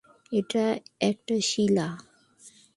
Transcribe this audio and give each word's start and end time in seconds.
এটা 0.31 0.65
একটা 1.01 1.35
শিলা। 1.41 1.87